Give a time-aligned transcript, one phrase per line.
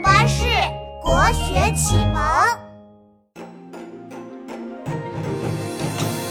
[0.00, 0.44] 巴士
[1.02, 2.22] 国学启蒙。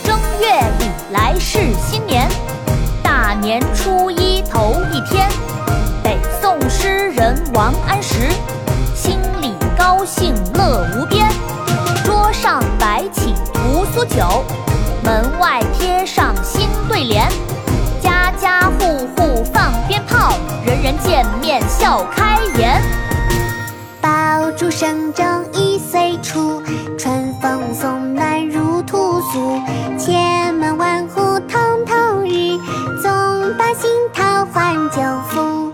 [0.03, 2.29] 正月里来是新年，
[3.03, 5.27] 大年初一头一天。
[6.03, 8.29] 北宋诗人王安石，
[8.95, 11.27] 心里高兴乐无边。
[12.05, 14.45] 桌上摆起屠苏酒，
[15.03, 17.27] 门外贴上新对联。
[18.01, 22.81] 家家户户放鞭炮，人人见面笑开颜。
[24.57, 25.23] 爆竹声中
[25.53, 26.63] 一岁除，
[26.97, 29.61] 春风送暖入屠苏。
[29.99, 32.59] 千门万户曈曈日，
[32.99, 34.99] 总把新桃换旧
[35.29, 35.71] 符。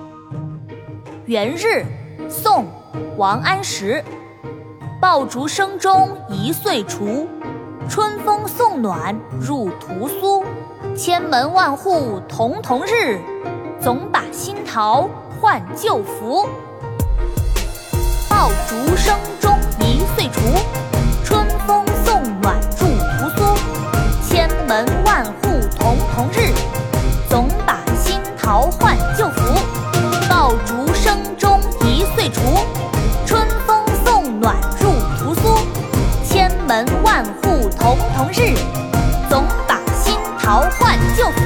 [1.27, 1.85] 元日，
[2.27, 2.65] 宋·
[3.15, 4.03] 王安石。
[4.99, 7.25] 爆竹声中一岁除，
[7.87, 10.43] 春风送暖入屠苏。
[10.93, 13.17] 千门万户曈曈日，
[13.79, 15.07] 总把新桃
[15.39, 16.45] 换旧符。
[18.73, 20.41] 竹声中一岁除，
[21.23, 22.87] 春风送暖入
[23.19, 23.55] 屠苏。
[24.27, 26.51] 千门万户曈曈日，
[27.29, 29.41] 总把新桃换旧符。
[30.27, 32.41] 爆竹声中一岁除，
[33.27, 35.55] 春风送暖入屠苏。
[36.27, 38.57] 千门万户曈曈日，
[39.29, 41.41] 总把新桃换旧符。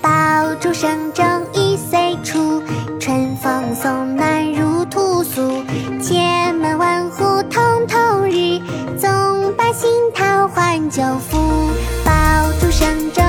[0.00, 2.62] 爆竹声中一岁除，
[2.98, 4.27] 春风送暖
[10.54, 11.38] 换旧服，
[12.04, 12.12] 爆
[12.60, 13.27] 竹声中。